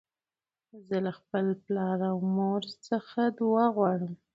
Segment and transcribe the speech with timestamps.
[0.87, 4.13] زه له خپل پلار او مور څخه دؤعا غواړم.